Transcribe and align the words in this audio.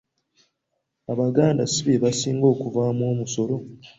“Abaganda 1.11 1.63
si 1.71 1.79
bebasinga 1.87 2.45
okuvaamu 2.53 3.03
omusolo? 3.13 3.55